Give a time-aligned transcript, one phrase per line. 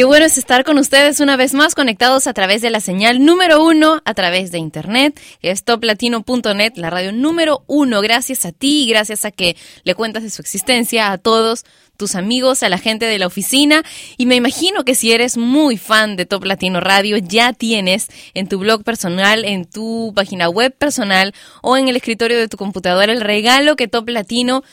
[0.00, 3.22] Qué bueno es estar con ustedes una vez más conectados a través de la señal
[3.22, 8.00] número uno, a través de internet, que es toplatino.net, la radio número uno.
[8.00, 11.66] Gracias a ti y gracias a que le cuentas de su existencia a todos
[11.98, 13.82] tus amigos, a la gente de la oficina.
[14.16, 18.48] Y me imagino que si eres muy fan de Top Latino Radio, ya tienes en
[18.48, 23.12] tu blog personal, en tu página web personal o en el escritorio de tu computadora
[23.12, 24.64] el regalo que Top Latino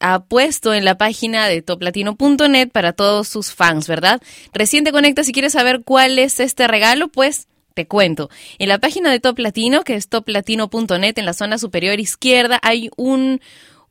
[0.00, 4.20] ha puesto en la página de toplatino.net para todos sus fans, ¿verdad?
[4.52, 8.28] Recién te conectas si quieres saber cuál es este regalo, pues te cuento.
[8.58, 12.90] En la página de Top Latino, que es toplatino.net, en la zona superior izquierda, hay
[12.96, 13.40] un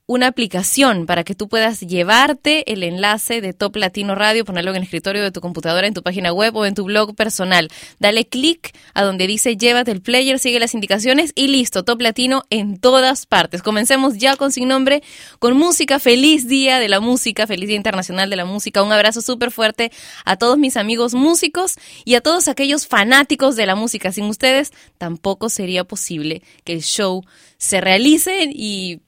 [0.07, 4.77] una aplicación para que tú puedas llevarte el enlace de Top Latino Radio, ponerlo en
[4.77, 7.67] el escritorio de tu computadora, en tu página web o en tu blog personal.
[7.99, 12.43] Dale clic a donde dice llévate el player, sigue las indicaciones y listo, Top Latino
[12.49, 13.61] en todas partes.
[13.61, 15.03] Comencemos ya con sin nombre,
[15.39, 15.99] con música.
[15.99, 18.83] Feliz día de la música, feliz día internacional de la música.
[18.83, 19.91] Un abrazo súper fuerte
[20.23, 24.13] a todos mis amigos músicos y a todos aquellos fanáticos de la música.
[24.13, 27.25] Sin ustedes tampoco sería posible que el show
[27.57, 29.01] se realice y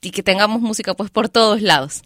[0.00, 2.02] y que tengamos música pues por todos lados.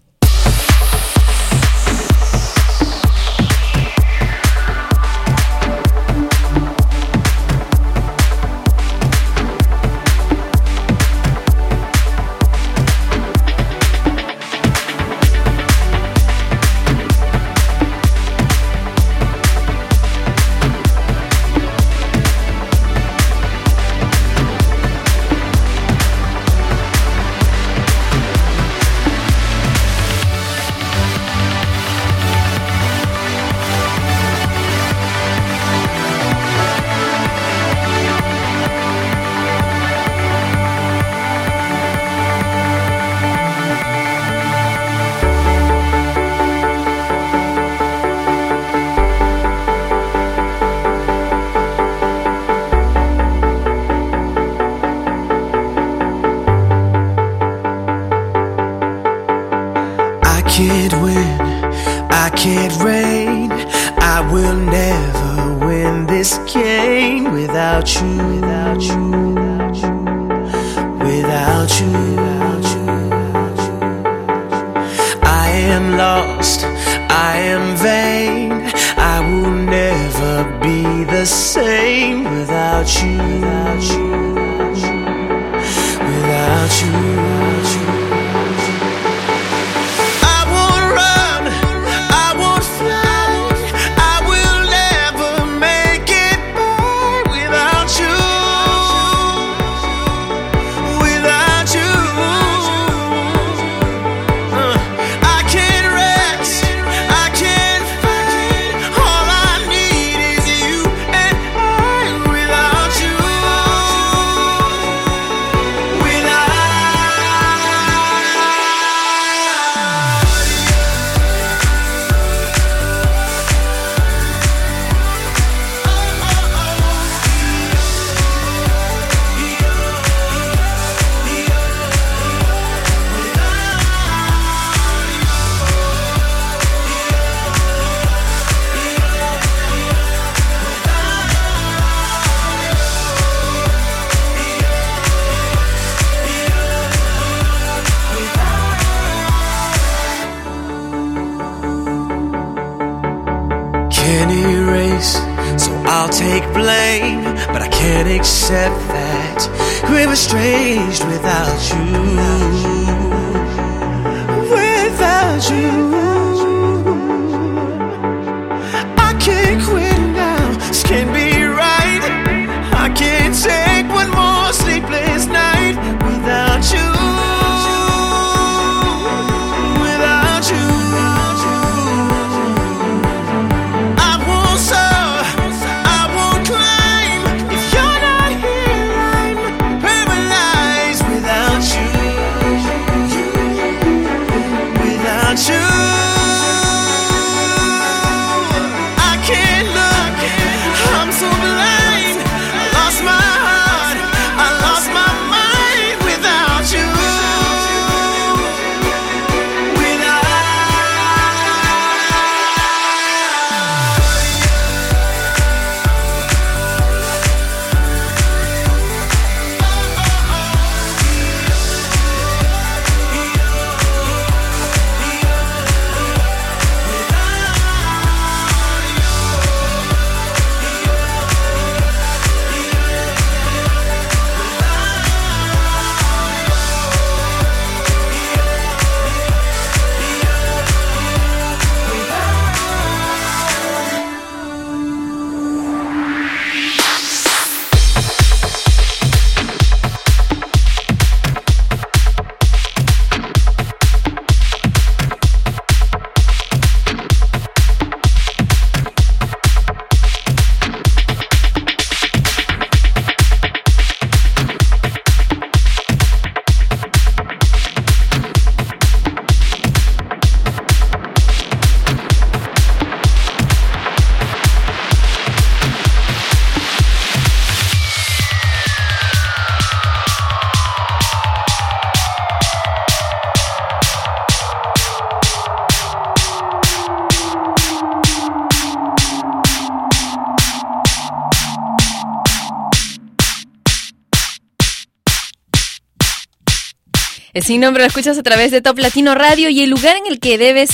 [297.44, 300.18] Sin nombre lo escuchas a través de Top Latino Radio y el lugar en el
[300.18, 300.70] que debes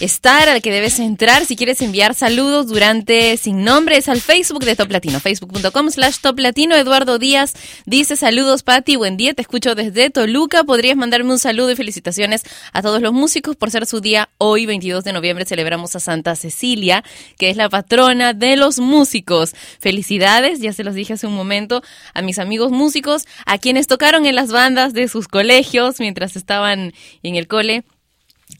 [0.00, 4.64] estar, al que debes entrar si quieres enviar saludos durante sin nombre es al Facebook
[4.64, 6.74] de Top Latino, facebook.com slash Top Latino.
[6.74, 7.52] Eduardo Díaz
[7.84, 10.64] dice saludos Pati, buen día, te escucho desde Toluca.
[10.64, 14.64] Podrías mandarme un saludo y felicitaciones a todos los músicos por ser su día hoy,
[14.64, 17.04] 22 de noviembre, celebramos a Santa Cecilia,
[17.36, 19.54] que es la patrona de los músicos.
[19.78, 21.82] Felicidades, ya se los dije hace un momento,
[22.14, 26.94] a mis amigos músicos, a quienes tocaron en las bandas de sus colegios mientras estaban
[27.22, 27.84] en el cole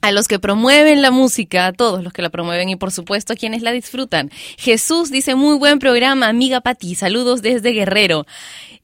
[0.00, 3.32] a los que promueven la música, a todos los que la promueven y por supuesto
[3.32, 4.30] a quienes la disfrutan.
[4.58, 8.26] Jesús dice muy buen programa, amiga Pati, saludos desde Guerrero.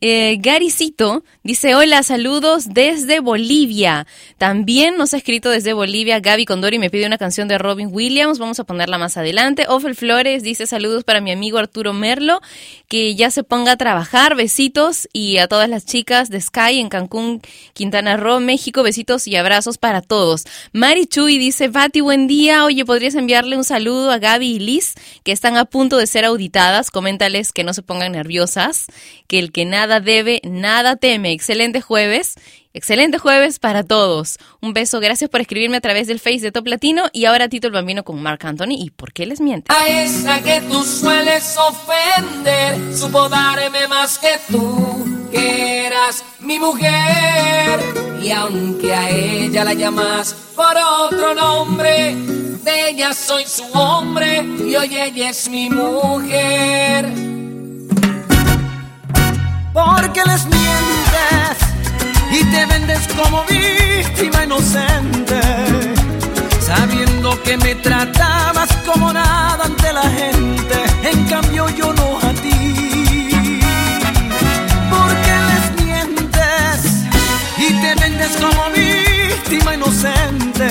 [0.02, 4.06] Eh, Garicito dice, hola, saludos desde Bolivia.
[4.36, 8.38] También nos ha escrito desde Bolivia Gaby Condori me pide una canción de Robin Williams.
[8.38, 9.64] Vamos a ponerla más adelante.
[9.68, 12.40] Ofel Flores dice saludos para mi amigo Arturo Merlo,
[12.88, 14.34] que ya se ponga a trabajar.
[14.34, 17.40] Besitos y a todas las chicas de Sky en Cancún,
[17.72, 18.82] Quintana Roo, México.
[18.82, 20.44] Besitos y abrazos para todos.
[20.72, 22.64] Mari Chuy dice, Pati, buen día.
[22.64, 26.24] Oye, ¿podrías enviarle un saludo a Gaby y Liz, que están a punto de ser
[26.24, 26.90] auditadas?
[26.90, 28.86] Coméntales que no se pongan nerviosas,
[29.28, 31.32] que el que nada nada debe, nada teme.
[31.32, 32.34] Excelente jueves.
[32.72, 34.38] Excelente jueves para todos.
[34.60, 37.68] Un beso, gracias por escribirme a través del Face de Top Latino y ahora Tito
[37.68, 38.76] el Bambino con Mark Anthony.
[38.78, 39.72] ¿Y por qué les miente?
[39.72, 47.80] A esa que tú sueles ofender, supo darme más que tú, que eras mi mujer.
[48.22, 54.74] Y aunque a ella la llamas por otro nombre, de ella soy su hombre y
[54.74, 57.36] hoy ella es mi mujer
[59.76, 61.56] porque les mientes
[62.32, 65.40] y te vendes como víctima inocente,
[66.60, 72.25] sabiendo que me tratabas como nada ante la gente, en cambio yo no
[79.74, 80.68] inocente,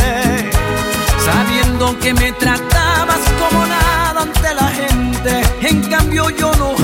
[1.23, 6.75] sabiendo que me tratabas como nada ante la gente, en cambio yo no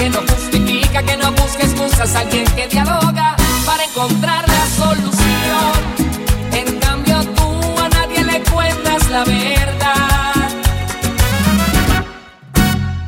[0.00, 5.72] que no justifica, que no busca excusas, alguien que dialoga para encontrar la solución.
[6.52, 10.48] En cambio tú a nadie le cuentas la verdad.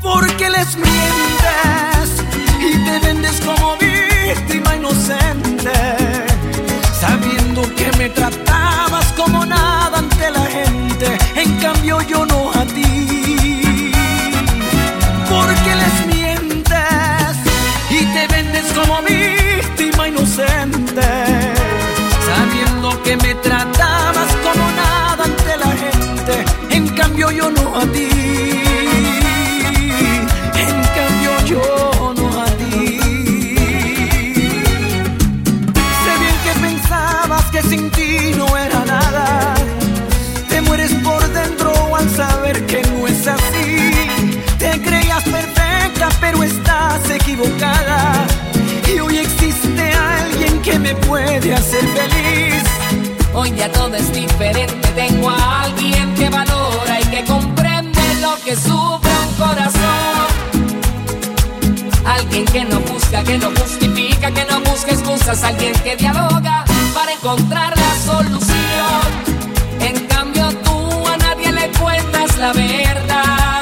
[0.02, 2.08] Porque les mientes
[2.60, 5.72] y te vendes como víctima inocente,
[7.00, 12.41] sabiendo que me tratabas como nada ante la gente, en cambio yo no
[22.26, 28.08] sabiendo que me tratabas como nada ante la gente, en cambio yo no a ti,
[51.12, 52.62] puede hacer feliz.
[53.34, 58.56] Hoy ya todo es diferente, tengo a alguien que valora y que comprende lo que
[58.56, 60.26] sufre un corazón.
[62.06, 66.64] Alguien que no busca, que no justifica, que no busca excusas, alguien que dialoga
[66.94, 69.08] para encontrar la solución.
[69.80, 70.76] En cambio tú
[71.12, 73.61] a nadie le cuentas la verdad.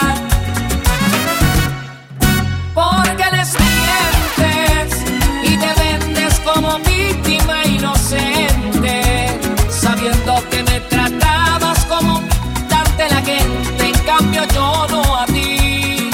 [7.64, 9.28] Inocente,
[9.70, 12.22] sabiendo que me tratabas como
[12.68, 16.10] darte la gente, en cambio yo no a ti.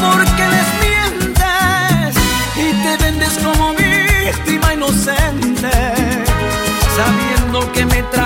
[0.00, 2.16] Porque les mientes
[2.56, 5.70] y te vendes como víctima inocente,
[6.96, 8.25] sabiendo que me tratabas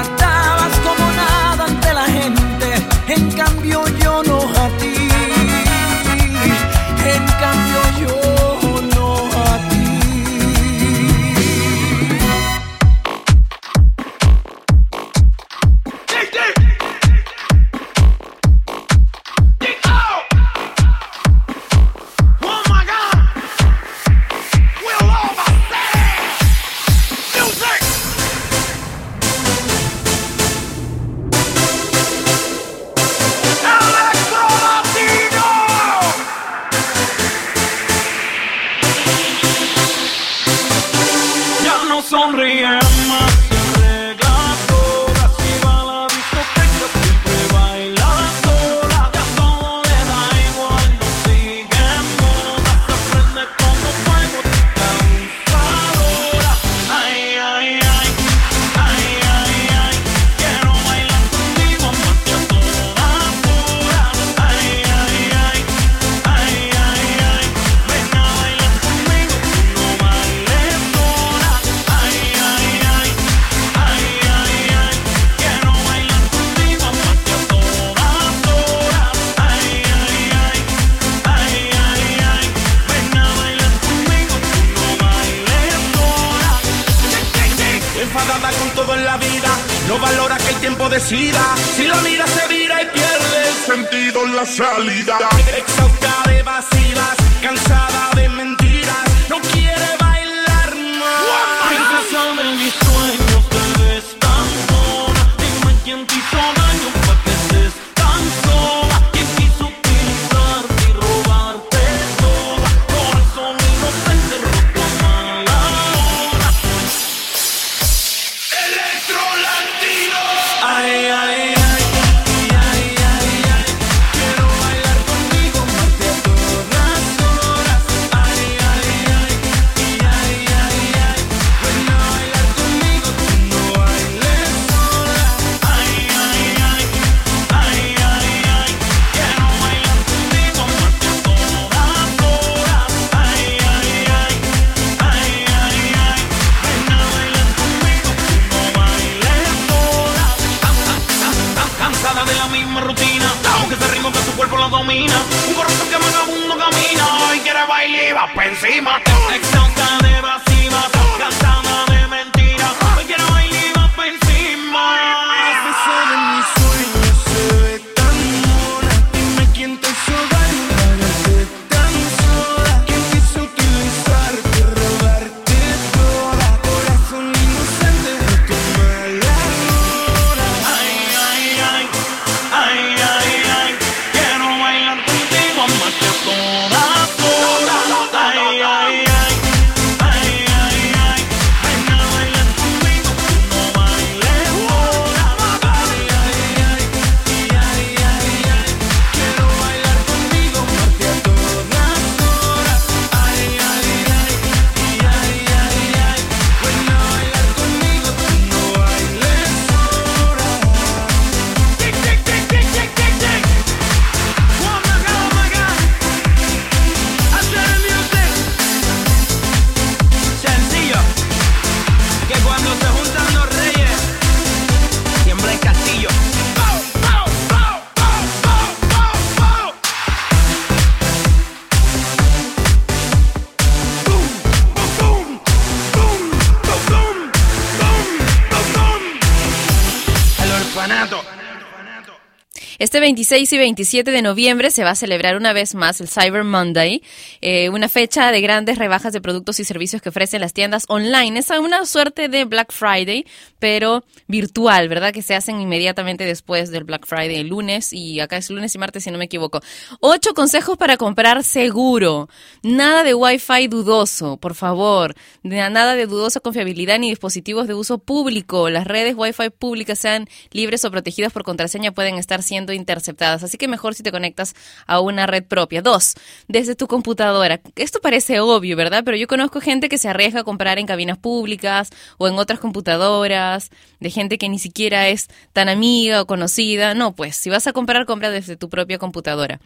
[242.81, 246.45] Este 26 y 27 de noviembre se va a celebrar una vez más el Cyber
[246.45, 247.03] Monday,
[247.43, 251.39] eh, una fecha de grandes rebajas de productos y servicios que ofrecen las tiendas online.
[251.39, 253.27] Es una suerte de Black Friday,
[253.59, 255.13] pero virtual, ¿verdad?
[255.13, 258.79] Que se hacen inmediatamente después del Black Friday, el lunes, y acá es lunes y
[258.79, 259.61] martes, si no me equivoco.
[260.01, 262.31] Ocho consejos para comprar seguro.
[262.63, 265.15] Nada de Wi-Fi dudoso, por favor.
[265.43, 268.71] Nada de dudosa confiabilidad ni dispositivos de uso público.
[268.71, 273.43] Las redes Wi-Fi públicas sean libres o protegidas por contraseña pueden estar siendo interceptadas.
[273.43, 274.55] Así que mejor si te conectas
[274.87, 275.83] a una red propia.
[275.83, 276.15] Dos,
[276.49, 277.61] desde tu computadora.
[277.77, 279.03] Esto parece obvio, ¿verdad?
[279.05, 282.61] Pero yo conozco gente que se arriesga a comprar en cabinas públicas o en otras
[282.61, 286.95] computadoras, de gente que ni siquiera es tan amiga o conocida.
[286.95, 289.61] No, pues si vas a comprar, compra desde tu propia computadora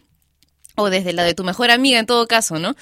[0.76, 2.74] o desde la de tu mejor amiga en todo caso, ¿no?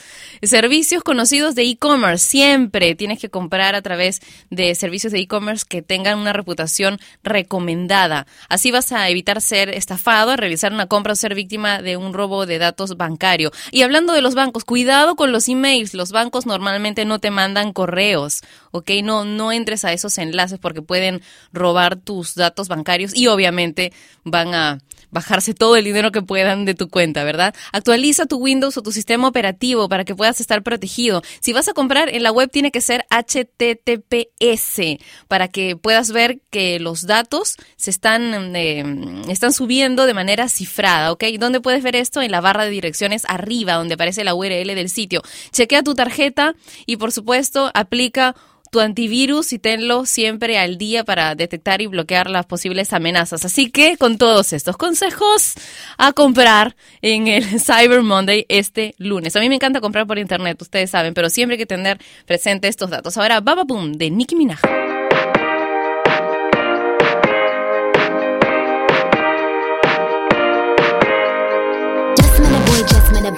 [0.43, 4.21] Servicios conocidos de e-commerce, siempre tienes que comprar a través
[4.51, 8.27] de servicios de e-commerce que tengan una reputación recomendada.
[8.49, 12.47] Así vas a evitar ser estafado, realizar una compra o ser víctima de un robo
[12.47, 13.51] de datos bancario.
[13.71, 17.73] Y hablando de los bancos, cuidado con los emails, los bancos normalmente no te mandan
[17.73, 18.41] correos,
[18.73, 18.91] ¿ok?
[19.05, 23.93] No, no entres a esos enlaces porque pueden robar tus datos bancarios y obviamente
[24.25, 24.79] van a
[25.13, 27.55] bajarse todo el dinero que puedan de tu cuenta, ¿verdad?
[27.71, 31.23] Actualiza tu Windows o tu sistema operativo para que puedas estar protegido.
[31.41, 34.81] Si vas a comprar en la web tiene que ser HTTPS
[35.29, 41.13] para que puedas ver que los datos se están, eh, están subiendo de manera cifrada,
[41.13, 41.25] ¿ok?
[41.39, 42.23] ¿Dónde puedes ver esto?
[42.23, 45.21] En la barra de direcciones arriba, donde aparece la URL del sitio.
[45.53, 46.55] Chequea tu tarjeta
[46.87, 48.35] y por supuesto aplica
[48.73, 53.45] tu antivirus y tenlo siempre al día para detectar y bloquear las posibles amenazas.
[53.45, 55.53] Así que con todos estos consejos
[55.99, 59.37] a comprar en el Cyber Monday este lunes.
[59.37, 62.67] A mí me encanta comprar por internet, ustedes saben, pero siempre hay que tener presente
[62.69, 63.19] estos datos.
[63.19, 64.61] Ahora, Baba Boom de Nicki Minaj.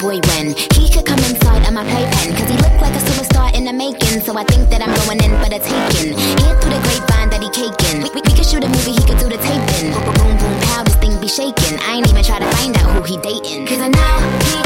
[0.00, 3.13] Boy, when he could come inside my he looked like a
[3.54, 6.18] in the making, so I think that I'm going in for the taking.
[6.18, 8.02] Hear through the grapevine that he caking.
[8.02, 9.94] We, we, we could shoot a movie, he could do the taping.
[9.94, 11.78] Boom, boom, boom, pow, this thing be shaking.
[11.86, 13.66] I ain't even try to find out who he dating.
[13.66, 14.14] Cause I know
[14.50, 14.63] he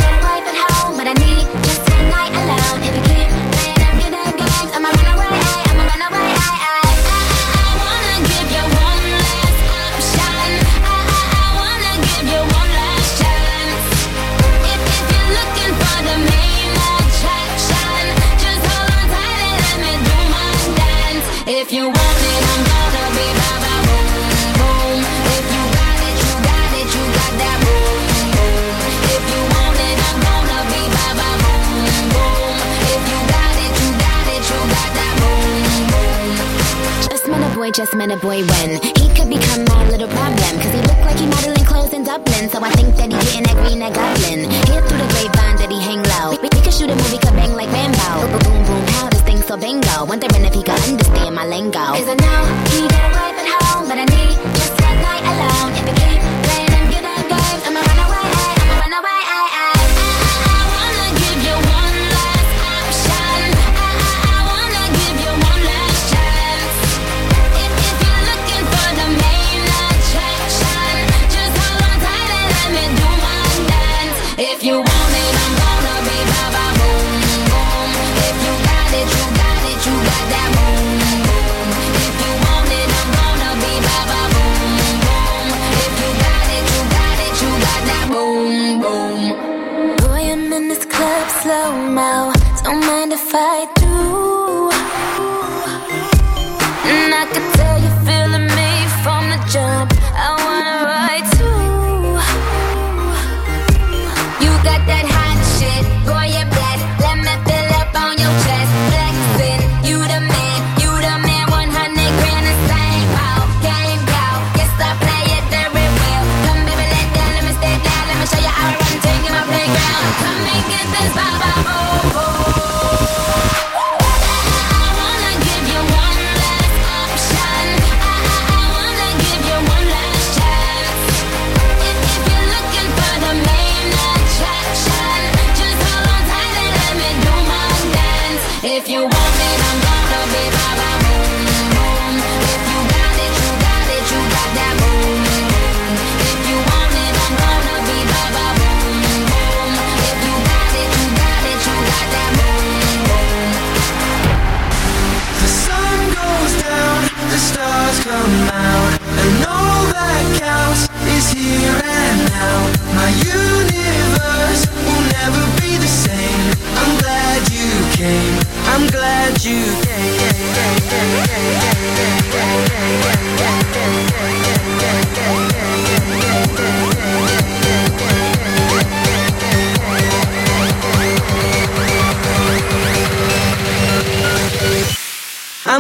[37.69, 40.53] boy just met a boy when he could become my little problem.
[40.61, 42.49] Cause he looked like he modeling clothes in Dublin.
[42.49, 44.51] So I think that he getting that green, that goblin.
[44.69, 46.31] Here through the grapevine that he hang low.
[46.31, 48.39] We, we could shoot a movie, could bang like Rambo.
[48.45, 50.05] Boom, boom, pow, this thing so bingo.
[50.07, 51.85] Wondering if he could understand my lingo.
[51.99, 52.41] Cause I know
[52.73, 54.58] he got a wife at home, but I need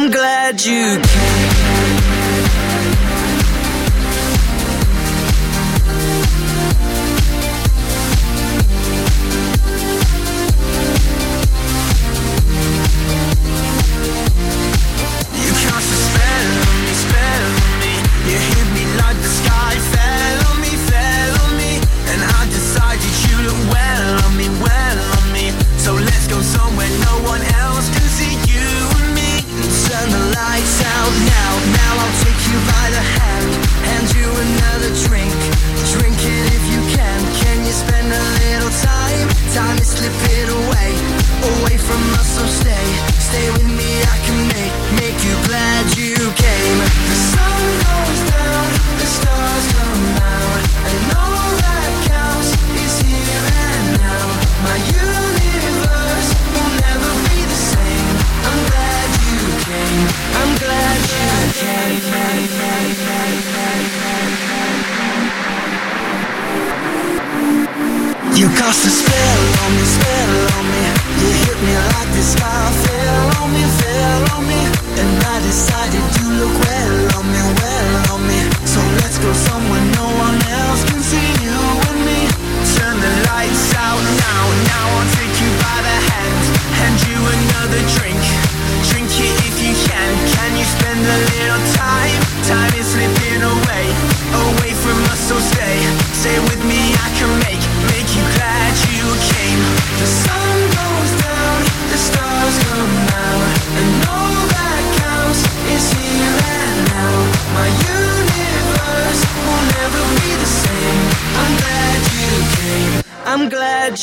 [0.00, 1.37] I'm glad you came.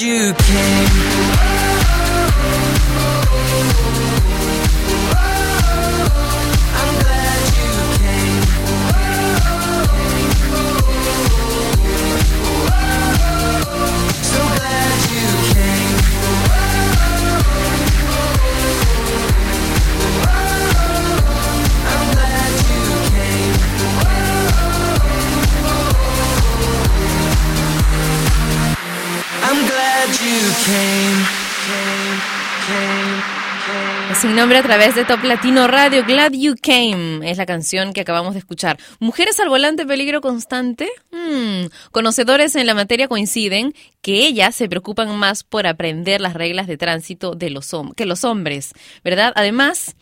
[0.02, 1.85] You came.
[34.54, 38.40] A través de Top Latino Radio, Glad You Came, es la canción que acabamos de
[38.40, 38.78] escuchar.
[39.00, 40.88] ¿Mujeres al volante, peligro constante?
[41.12, 46.68] Hmm, Conocedores en la materia coinciden que ellas se preocupan más por aprender las reglas
[46.68, 47.54] de tránsito de
[47.98, 49.34] que los hombres, ¿verdad?
[49.36, 49.96] Además,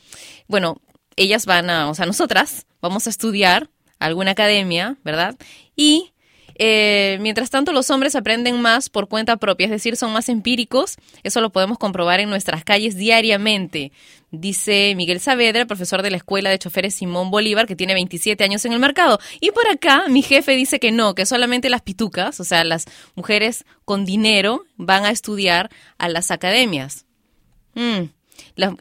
[0.48, 0.82] bueno,
[1.16, 5.36] ellas van a, o sea, nosotras vamos a estudiar alguna academia, ¿verdad?
[5.76, 6.13] Y
[6.56, 10.98] eh, mientras tanto, los hombres aprenden más por cuenta propia, es decir, son más empíricos.
[11.24, 13.92] Eso lo podemos comprobar en nuestras calles diariamente.
[14.32, 18.66] Dice Miguel Saavedra, profesor de la Escuela de Choferes Simón Bolívar, que tiene 27 años
[18.66, 19.20] en el mercado.
[19.40, 22.86] Y por acá, mi jefe dice que no, que solamente las pitucas, o sea, las
[23.16, 27.06] mujeres con dinero, van a estudiar a las academias.
[27.76, 28.06] Mm.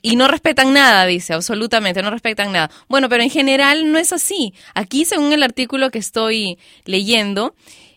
[0.02, 2.70] Y no respetan nada, dice, absolutamente, no respetan nada.
[2.88, 4.54] Bueno, pero en general no es así.
[4.74, 7.54] Aquí, según el artículo que estoy leyendo,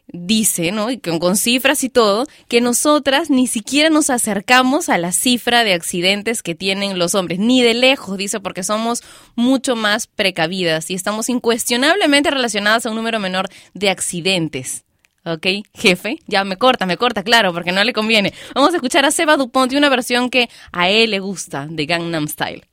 [0.07, 0.89] dice, ¿no?
[0.91, 5.63] Y con, con cifras y todo, que nosotras ni siquiera nos acercamos a la cifra
[5.63, 9.03] de accidentes que tienen los hombres, ni de lejos, dice, porque somos
[9.35, 14.84] mucho más precavidas y estamos incuestionablemente relacionadas a un número menor de accidentes.
[15.25, 15.47] ¿Ok?
[15.73, 18.33] Jefe, ya me corta, me corta, claro, porque no le conviene.
[18.53, 21.85] Vamos a escuchar a Seba Dupont y una versión que a él le gusta de
[21.85, 22.63] Gangnam Style.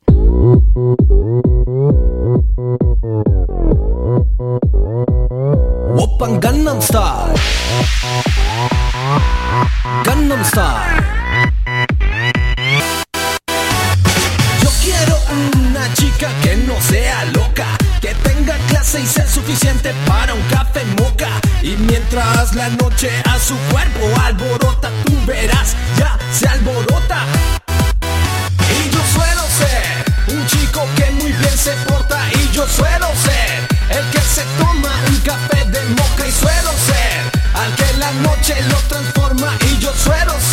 [5.96, 7.34] Oppan Gangnam Style
[10.04, 11.02] Gangnam Style
[14.62, 15.16] Yo quiero
[15.56, 17.66] una chica que no sea loca
[18.00, 20.42] Que tenga clase y sea suficiente para un
[22.12, 27.24] Mientras la noche a su cuerpo alborota Tú verás, ya se alborota.
[28.68, 33.98] Y yo suelo ser un chico que muy bien se porta Y yo suelo ser
[33.98, 38.56] el que se toma un café de moca Y suelo ser al que la noche
[38.68, 40.51] lo transforma Y yo suelo ser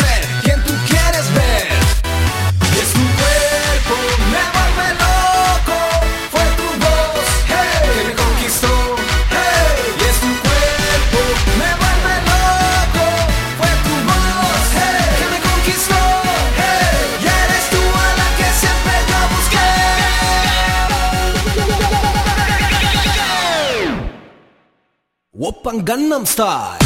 [25.90, 26.78] Oppan Gangnam Style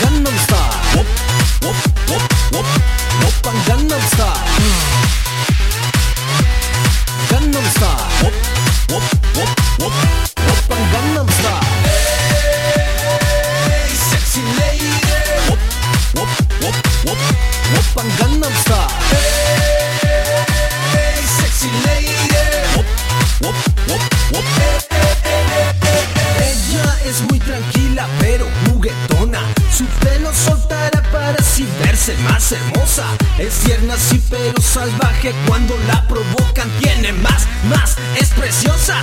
[0.00, 1.06] Gangnam Style Wop,
[1.62, 1.76] wop,
[2.08, 2.22] wop,
[2.52, 2.66] wop
[3.28, 4.59] Oppan Gangnam
[34.80, 36.70] salvaje Cuando la provocan.
[36.80, 38.96] Tiene más, más Es preciosa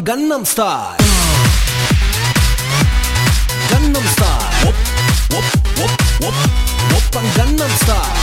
[0.00, 0.96] படம் கன்னம் star
[3.70, 4.44] கன்னம் star
[6.96, 8.14] open கன்னம் ஸ்டார்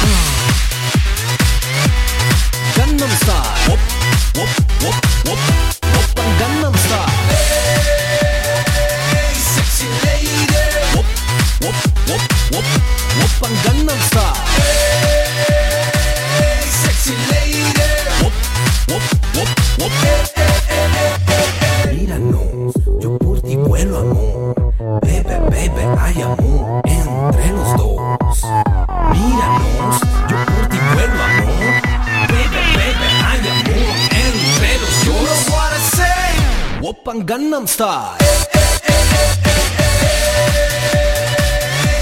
[37.47, 38.25] ンナムスタイル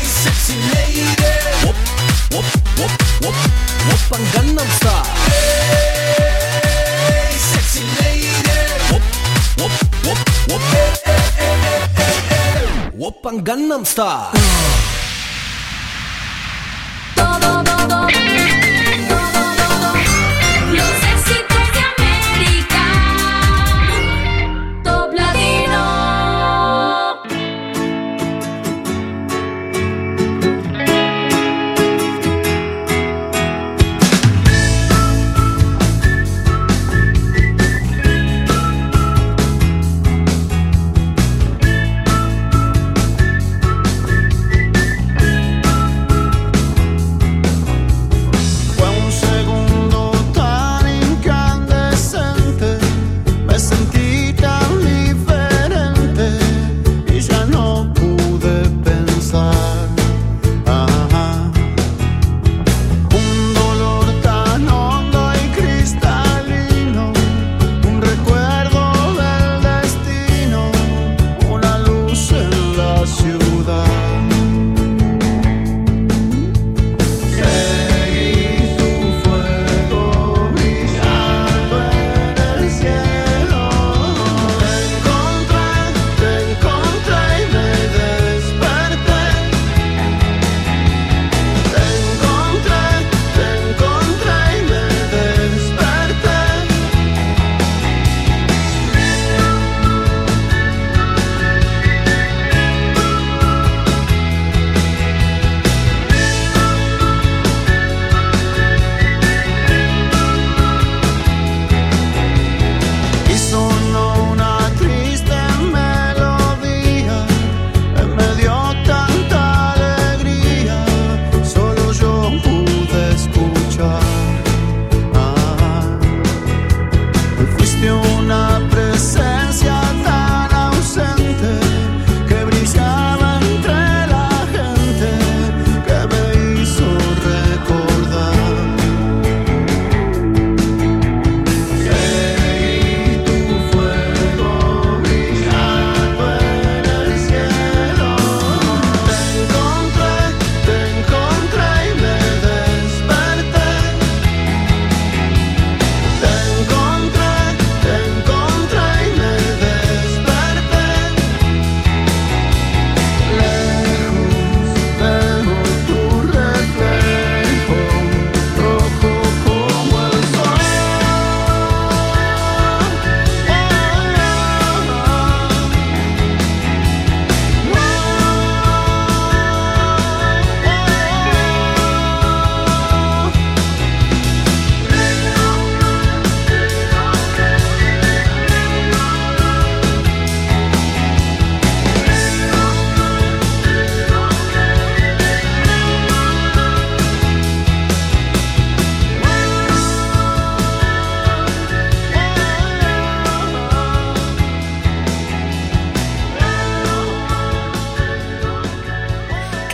[0.08, 1.78] セクシーレイデーウォッ
[2.32, 4.94] ウォッウォッウォッウォッパンガンナムスタイ
[7.32, 9.06] ルセクシーレイデーウォッ
[9.62, 10.66] ウォッウォッウォッ
[12.96, 14.75] ウォッパンガンナムスタイル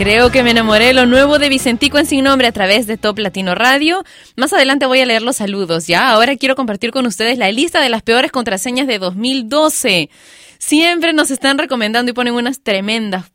[0.02, 3.20] Creo que me enamoré lo nuevo de Vicentico en Sin Nombre a través de Top
[3.20, 4.02] Latino Radio.
[4.34, 6.10] Más adelante voy a leer los saludos, ¿ya?
[6.10, 10.10] Ahora quiero compartir con ustedes la lista de las peores contraseñas de 2012.
[10.58, 13.26] Siempre nos están recomendando y ponen unas tremendas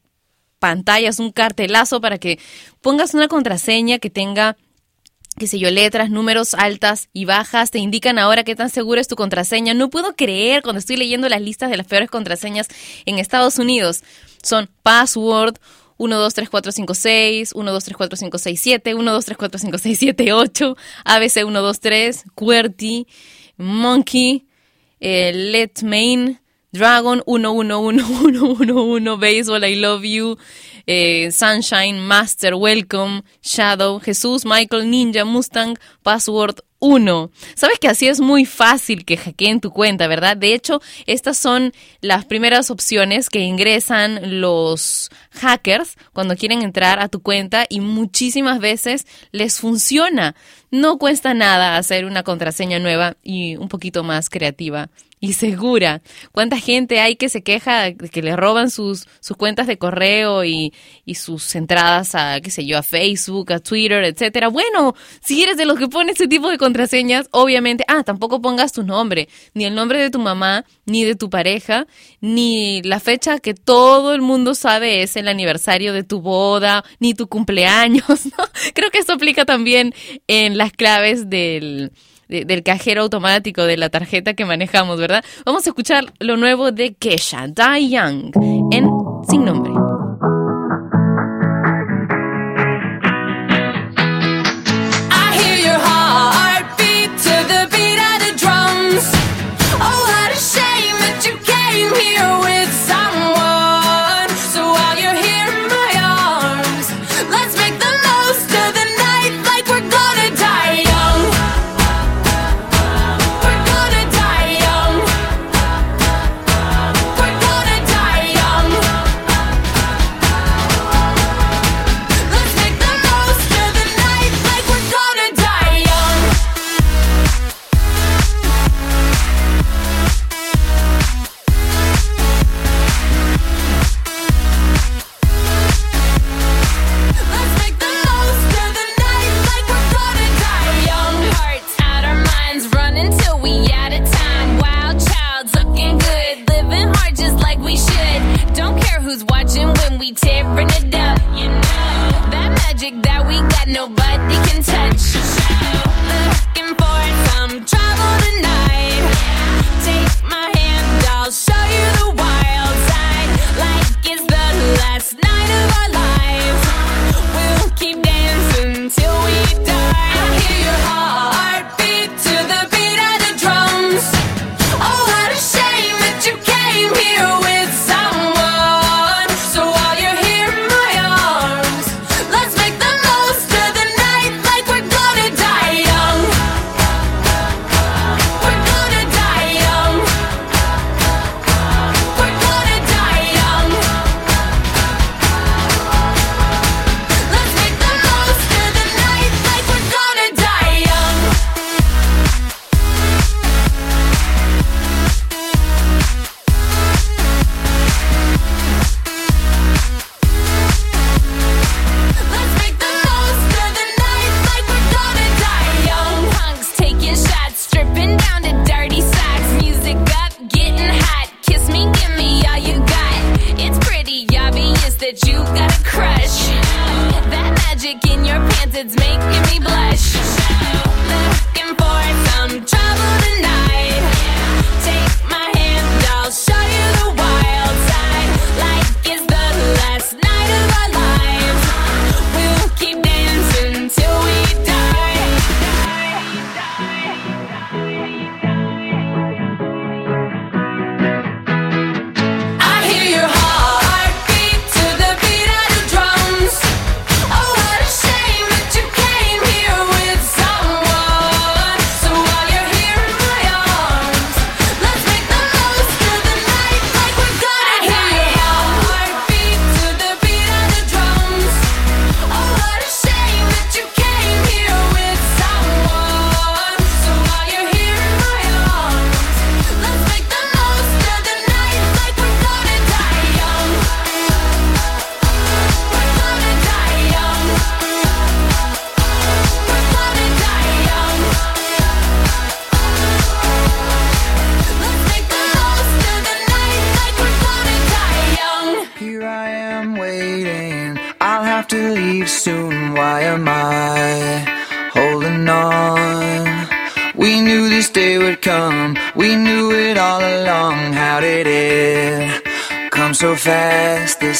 [0.59, 2.37] pantallas, un cartelazo para que
[2.81, 4.57] pongas una contraseña que tenga
[5.39, 9.07] qué sé yo, letras, números altas y bajas, te indican ahora qué tan segura es
[9.07, 9.73] tu contraseña.
[9.73, 12.67] No puedo creer cuando estoy leyendo las listas de las peores contraseñas
[13.05, 14.03] en Estados Unidos.
[14.43, 15.55] Son password,
[15.97, 19.21] 1, 2, 3, 4, 5, 6, 1, 2, 3, 4, 5, 6, 7, 1, 2,
[19.21, 23.07] 3, 4, 5, 6, 7, 8, ABC 1, 2, 3, QWERTY,
[23.57, 24.45] Monkey,
[24.99, 26.39] eh, Let Main,
[26.71, 30.37] Dragon 1, 1, 1, 1, 1, 1, Baseball, I Love You,
[30.87, 37.31] eh, Sunshine, Master, Welcome, Shadow, Jesús, Michael, Ninja, Mustang, Password 1.
[37.55, 40.37] Sabes que así es muy fácil que hackeen tu cuenta, ¿verdad?
[40.37, 47.09] De hecho, estas son las primeras opciones que ingresan los hackers cuando quieren entrar a
[47.09, 50.35] tu cuenta y muchísimas veces les funciona.
[50.69, 56.01] No cuesta nada hacer una contraseña nueva y un poquito más creativa y segura.
[56.31, 60.43] ¿Cuánta gente hay que se queja de que le roban sus, sus cuentas de correo
[60.43, 60.73] y,
[61.05, 64.49] y, sus entradas a, qué sé yo, a Facebook, a Twitter, etcétera?
[64.49, 68.73] Bueno, si eres de los que pone ese tipo de contraseñas, obviamente, ah, tampoco pongas
[68.73, 71.87] tu nombre, ni el nombre de tu mamá, ni de tu pareja,
[72.21, 77.15] ni la fecha que todo el mundo sabe es el aniversario de tu boda, ni
[77.15, 78.07] tu cumpleaños.
[78.07, 78.43] ¿no?
[78.75, 79.95] Creo que esto aplica también
[80.27, 81.91] en las claves del
[82.27, 85.23] de, del cajero automático de la tarjeta que manejamos, ¿verdad?
[85.45, 88.31] Vamos a escuchar lo nuevo de Kesha, Die Young,
[88.71, 88.89] en
[89.29, 89.96] Sin Nombre.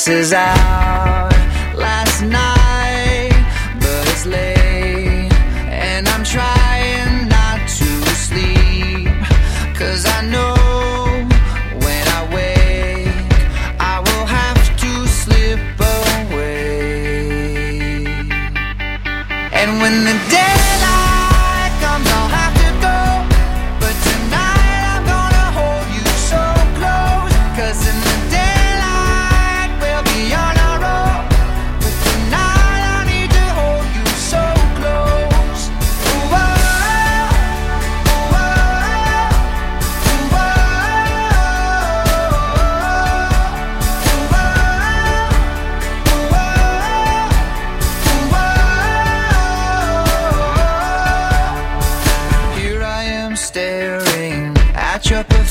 [0.10, 0.87] is out.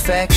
[0.09, 0.36] Effect.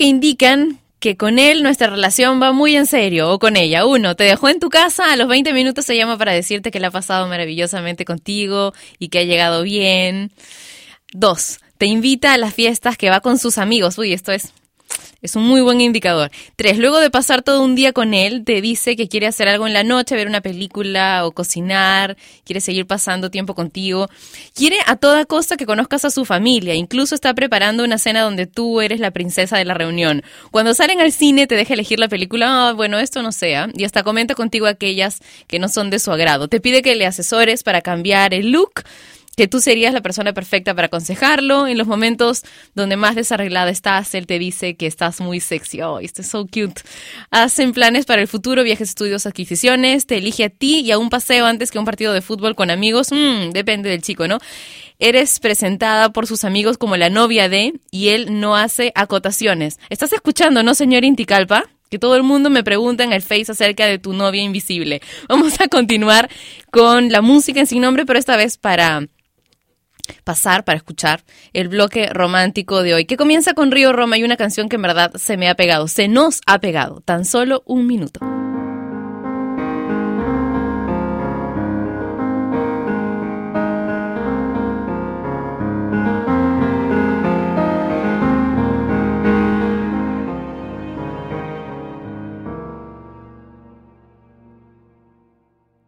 [0.00, 3.84] Que indican que con él nuestra relación va muy en serio o con ella.
[3.84, 6.80] Uno, te dejó en tu casa, a los 20 minutos se llama para decirte que
[6.80, 10.32] le ha pasado maravillosamente contigo y que ha llegado bien.
[11.12, 13.98] Dos, te invita a las fiestas que va con sus amigos.
[13.98, 14.54] Uy, esto es
[15.22, 16.30] es un muy buen indicador.
[16.56, 19.66] Tres, luego de pasar todo un día con él, te dice que quiere hacer algo
[19.66, 24.08] en la noche, ver una película o cocinar, quiere seguir pasando tiempo contigo.
[24.54, 28.46] Quiere a toda costa que conozcas a su familia, incluso está preparando una cena donde
[28.46, 30.22] tú eres la princesa de la reunión.
[30.50, 33.84] Cuando salen al cine te deja elegir la película, "Ah, bueno, esto no sea, y
[33.84, 36.48] hasta comenta contigo aquellas que no son de su agrado.
[36.48, 38.82] Te pide que le asesores para cambiar el look
[39.36, 41.66] que tú serías la persona perfecta para aconsejarlo.
[41.66, 42.42] En los momentos
[42.74, 45.80] donde más desarreglada estás, él te dice que estás muy sexy.
[45.82, 46.82] Oh, esto es so cute.
[47.30, 50.06] Hacen planes para el futuro, viajes, estudios, adquisiciones.
[50.06, 52.70] Te elige a ti y a un paseo antes que un partido de fútbol con
[52.70, 53.12] amigos.
[53.12, 54.38] Mm, depende del chico, ¿no?
[54.98, 59.78] Eres presentada por sus amigos como la novia de y él no hace acotaciones.
[59.88, 61.64] ¿Estás escuchando, no, señor Inticalpa?
[61.88, 65.00] Que todo el mundo me pregunta en el Face acerca de tu novia invisible.
[65.28, 66.28] Vamos a continuar
[66.70, 69.08] con la música en sin nombre, pero esta vez para
[70.24, 74.36] pasar para escuchar el bloque romántico de hoy, que comienza con Río Roma y una
[74.36, 77.86] canción que en verdad se me ha pegado, se nos ha pegado, tan solo un
[77.86, 78.20] minuto.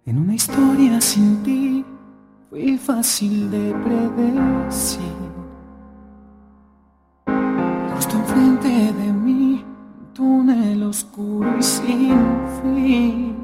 [0.04, 1.71] En una historia sin ti
[2.52, 5.00] fue fácil de predecir.
[7.94, 12.20] Justo enfrente de mí, un túnel oscuro y sin
[12.60, 13.36] fin.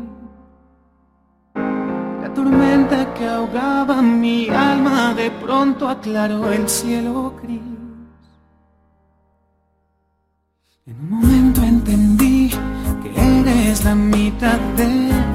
[1.55, 7.63] La tormenta que ahogaba mi alma de pronto aclaró el cielo gris.
[10.85, 12.51] En un momento entendí
[13.03, 15.28] que eres la mitad de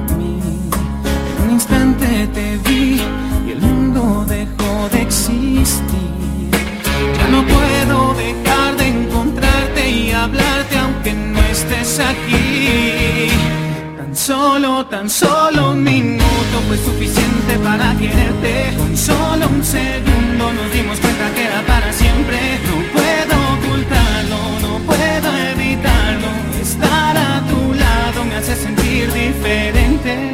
[7.18, 13.28] Ya no puedo dejar de encontrarte y hablarte aunque no estés aquí.
[13.96, 18.74] Tan solo, tan solo un minuto fue suficiente para quererte.
[18.76, 22.38] Con solo un segundo nos dimos cuenta que era para siempre.
[22.68, 26.28] No puedo ocultarlo, no puedo evitarlo.
[26.60, 30.33] Estar a tu lado me hace sentir diferente.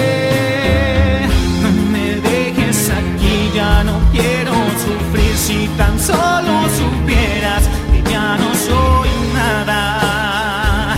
[5.77, 10.97] Tan solo supieras que ya no soy nada,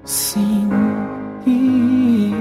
[0.05, 0.69] sin
[1.43, 2.33] ti.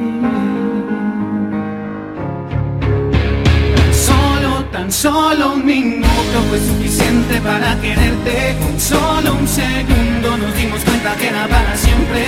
[3.93, 8.57] Solo, tan solo un minuto fue suficiente para quererte.
[8.61, 12.21] Con solo un segundo nos dimos cuenta que era para siempre.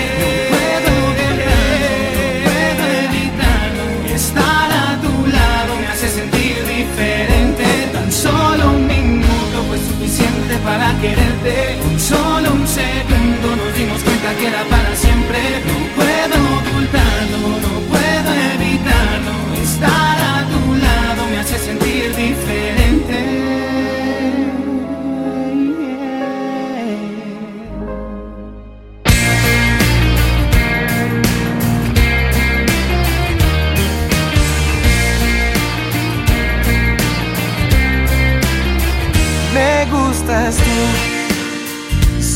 [0.50, 4.14] No puedo evitarlo, no puedo evitarlo.
[4.14, 7.64] Estar a tu lado me hace sentir diferente.
[7.92, 11.78] Tan solo un minuto fue suficiente para quererte.
[11.98, 15.85] Solo un segundo nos dimos cuenta que era para siempre.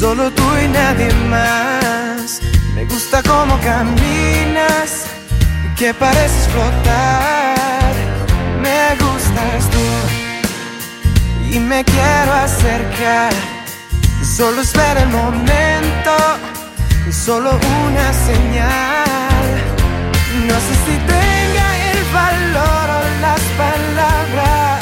[0.00, 2.40] Solo tú y nadie más.
[2.74, 5.04] Me gusta cómo caminas,
[5.78, 7.92] que pareces flotar.
[8.64, 9.86] Me gustas tú
[11.54, 13.32] y me quiero acercar.
[14.36, 16.14] Solo espera el momento,
[17.12, 17.50] solo
[17.84, 19.48] una señal.
[20.48, 24.80] No sé si tenga el valor o las palabras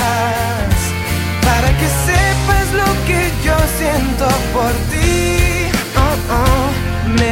[1.47, 4.98] para que sepas lo que yo siento por ti.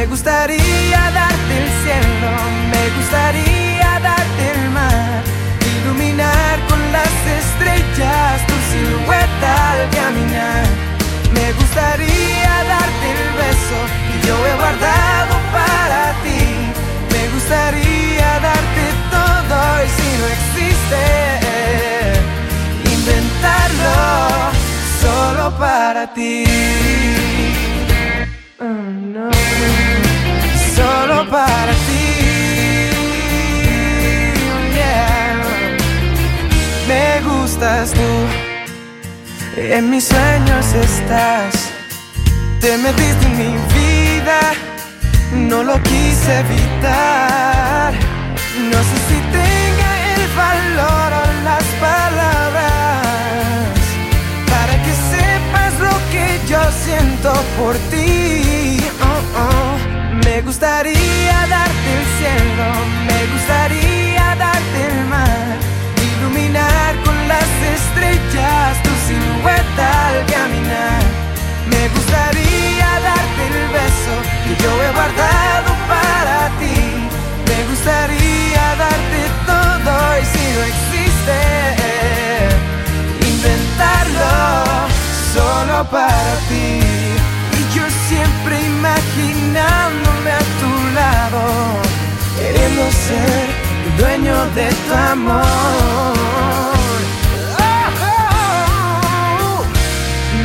[0.07, 2.31] Me gustaría darte el cielo,
[2.71, 5.21] me gustaría darte el mar,
[5.83, 10.65] iluminar con las estrellas tu silueta al caminar.
[11.33, 16.41] Me gustaría darte el beso que yo he guardado para ti.
[17.11, 21.03] Me gustaría darte todo y si no existe
[22.95, 23.97] inventarlo
[25.01, 26.45] solo para ti.
[28.59, 29.86] Oh, no.
[30.77, 32.05] Solo para ti.
[34.75, 35.41] Yeah.
[36.87, 38.11] Me gustas tú,
[39.57, 41.53] en mis sueños estás.
[42.61, 44.39] Te metiste en mi vida,
[45.49, 47.93] no lo quise evitar.
[48.71, 53.07] No sé si tenga el valor o las palabras
[54.51, 58.46] para que sepas lo que yo siento por ti.
[60.37, 62.69] Me gustaría darte el cielo,
[63.09, 65.57] me gustaría darte el mar,
[66.19, 71.01] iluminar con las estrellas tu silueta al caminar.
[71.73, 74.13] Me gustaría darte el beso
[74.43, 76.77] que yo he guardado para ti.
[77.49, 81.39] Me gustaría darte todo y si no existe,
[83.27, 84.35] inventarlo
[85.33, 86.86] solo para ti.
[88.47, 91.43] Siempre imaginándome a tu lado,
[92.39, 93.45] queriendo ser
[93.97, 96.13] dueño de tu amor.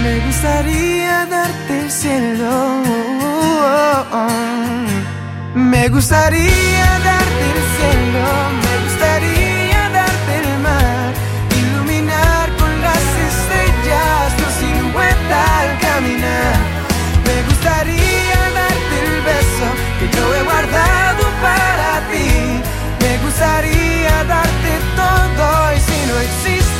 [0.02, 2.82] Me gustaría darte el cielo.
[5.54, 8.41] Me gustaría darte el cielo.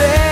[0.02, 0.31] Existe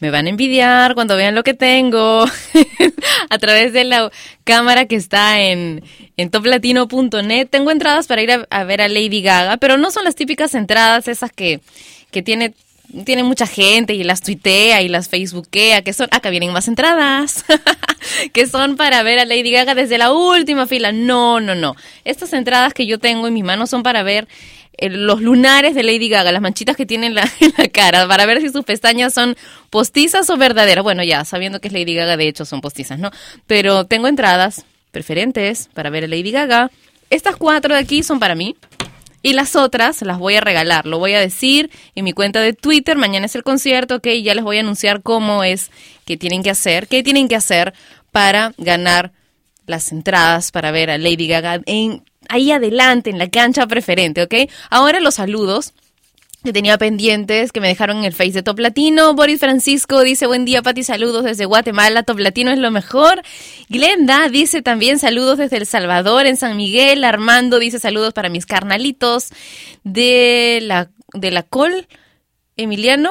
[0.00, 2.24] me van a envidiar cuando vean lo que tengo
[3.30, 4.10] a través de la
[4.44, 5.82] cámara que está en,
[6.16, 7.48] en toplatino.net.
[7.48, 11.08] Tengo entradas para ir a, ver a Lady Gaga, pero no son las típicas entradas
[11.08, 11.60] esas que,
[12.10, 12.54] que tiene
[13.04, 17.44] tiene mucha gente y las tuitea y las facebookea, que son, acá vienen más entradas,
[18.32, 20.92] que son para ver a Lady Gaga desde la última fila.
[20.92, 21.74] No, no, no.
[22.04, 24.28] Estas entradas que yo tengo en mis manos son para ver
[24.80, 27.30] los lunares de Lady Gaga, las manchitas que tiene en la,
[27.72, 29.36] cara, para ver si sus pestañas son
[29.70, 30.82] postizas o verdaderas.
[30.82, 33.10] Bueno, ya, sabiendo que es Lady Gaga, de hecho son postizas, ¿no?
[33.46, 36.70] Pero tengo entradas preferentes para ver a Lady Gaga.
[37.10, 38.56] Estas cuatro de aquí son para mí.
[39.22, 42.52] Y las otras las voy a regalar, lo voy a decir en mi cuenta de
[42.52, 45.72] Twitter, mañana es el concierto, ok, ya les voy a anunciar cómo es
[46.04, 47.74] que tienen que hacer, qué tienen que hacer
[48.12, 49.10] para ganar
[49.66, 54.50] las entradas para ver a Lady Gaga en, ahí adelante, en la cancha preferente, ok.
[54.70, 55.72] Ahora los saludos
[56.44, 59.14] que tenía pendientes, que me dejaron en el Face de Top Latino.
[59.14, 63.22] Boris Francisco dice, buen día, Pati, saludos desde Guatemala, Top Latino es lo mejor.
[63.68, 67.02] Glenda dice también saludos desde El Salvador, en San Miguel.
[67.02, 69.30] Armando dice saludos para mis carnalitos
[69.82, 71.88] de la, de la Col.
[72.56, 73.10] Emiliano.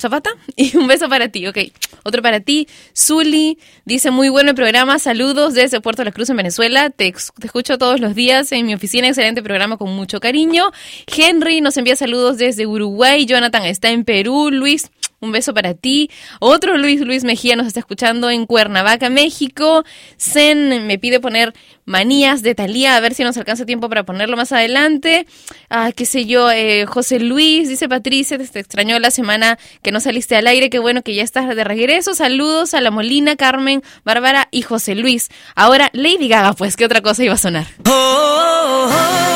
[0.00, 1.58] Zapata, y un beso para ti, ok.
[2.04, 6.36] Otro para ti, Zuli, dice muy bueno el programa, saludos desde Puerto La Cruz en
[6.36, 10.70] Venezuela, te escucho todos los días en mi oficina, excelente programa con mucho cariño.
[11.06, 14.88] Henry nos envía saludos desde Uruguay, Jonathan está en Perú, Luis,
[15.20, 16.10] un beso para ti.
[16.40, 19.84] Otro Luis, Luis Mejía nos está escuchando en Cuernavaca, México.
[20.18, 21.54] Zen me pide poner
[21.84, 25.26] manías de Talía, a ver si nos alcanza tiempo para ponerlo más adelante.
[25.70, 30.00] Ah, qué sé yo, eh, José Luis, dice Patricia, te extrañó la semana que no
[30.00, 32.14] saliste al aire, qué bueno que ya estás de regreso.
[32.14, 35.28] Saludos a la Molina, Carmen, Bárbara y José Luis.
[35.54, 37.66] Ahora, Lady Gaga, pues, ¿qué otra cosa iba a sonar?
[37.84, 39.27] Roma,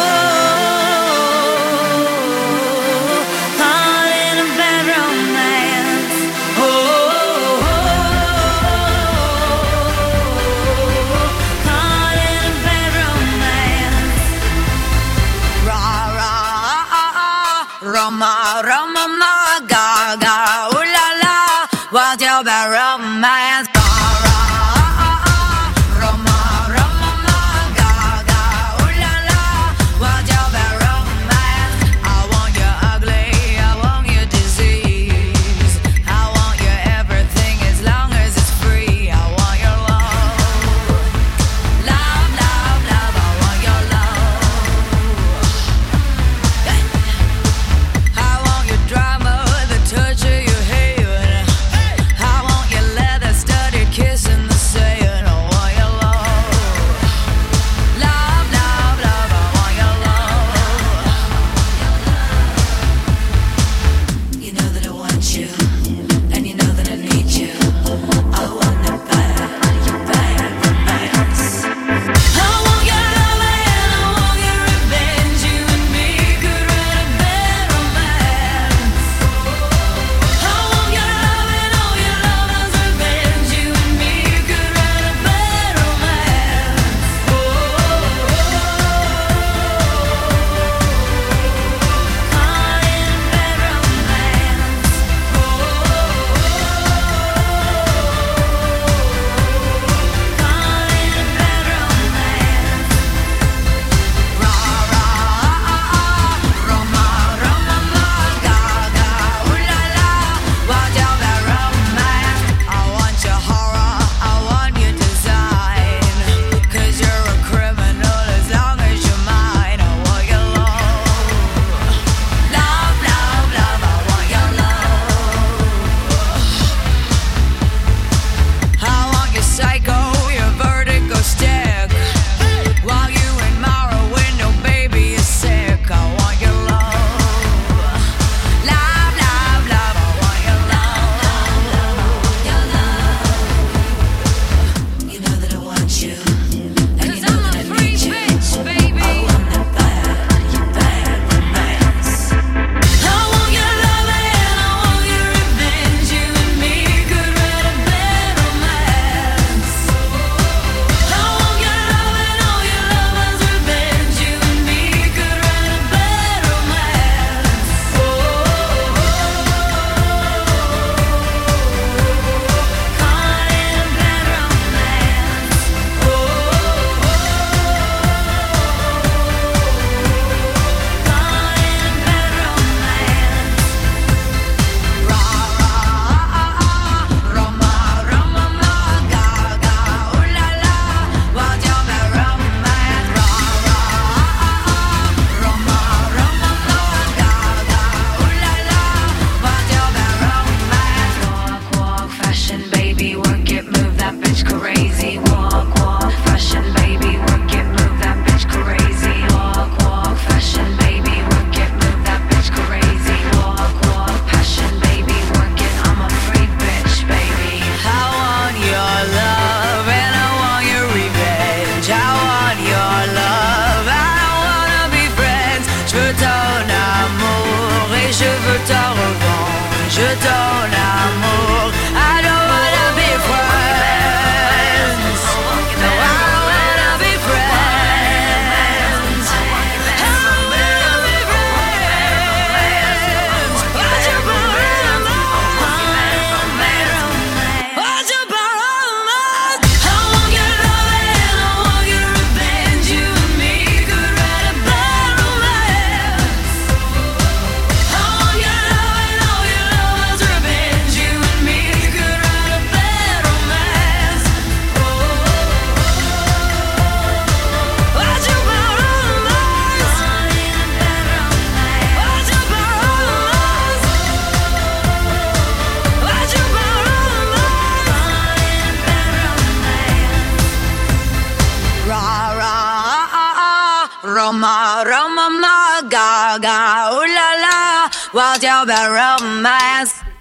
[285.93, 290.11] gaga, ooh la la, what's your romance?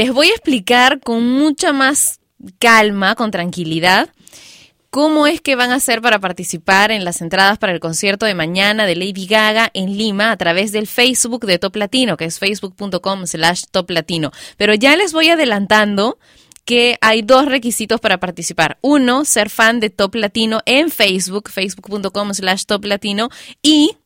[0.00, 2.20] Les voy a explicar con mucha más
[2.58, 4.08] calma, con tranquilidad,
[4.88, 8.34] cómo es que van a hacer para participar en las entradas para el concierto de
[8.34, 12.38] mañana de Lady Gaga en Lima a través del Facebook de Top Latino, que es
[12.38, 14.30] facebook.com slash Top Latino.
[14.56, 16.18] Pero ya les voy adelantando
[16.64, 18.78] que hay dos requisitos para participar.
[18.80, 23.28] Uno, ser fan de Top Latino en Facebook, facebook.com slash Top Latino,
[23.60, 23.98] y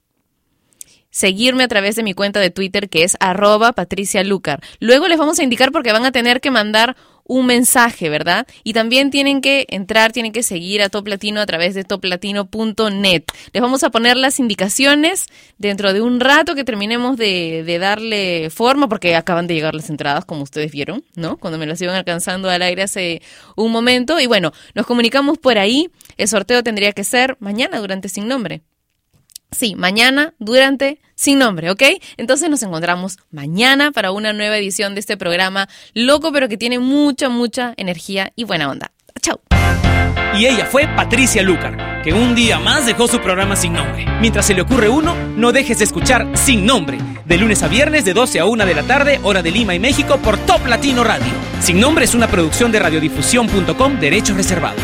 [1.14, 4.60] seguirme a través de mi cuenta de Twitter que es arroba Patricia Lucar.
[4.80, 8.48] Luego les vamos a indicar porque van a tener que mandar un mensaje, ¿verdad?
[8.64, 13.24] Y también tienen que entrar, tienen que seguir a Top Latino a través de toplatino.net.
[13.52, 18.50] Les vamos a poner las indicaciones dentro de un rato que terminemos de, de darle
[18.50, 21.36] forma, porque acaban de llegar las entradas, como ustedes vieron, ¿no?
[21.38, 23.22] Cuando me las iban alcanzando al aire hace
[23.54, 24.18] un momento.
[24.18, 25.90] Y bueno, nos comunicamos por ahí.
[26.16, 28.62] El sorteo tendría que ser mañana durante Sin Nombre.
[29.54, 31.82] Sí, mañana durante sin nombre, ¿ok?
[32.16, 36.78] Entonces nos encontramos mañana para una nueva edición de este programa loco, pero que tiene
[36.78, 38.92] mucha, mucha energía y buena onda.
[39.20, 39.40] Chao.
[40.36, 44.04] Y ella fue Patricia Lucar, que un día más dejó su programa sin nombre.
[44.20, 48.04] Mientras se le ocurre uno, no dejes de escuchar Sin Nombre, de lunes a viernes
[48.04, 51.04] de 12 a 1 de la tarde, hora de Lima y México, por Top Latino
[51.04, 51.32] Radio.
[51.60, 54.82] Sin Nombre es una producción de radiodifusión.com, derechos reservados.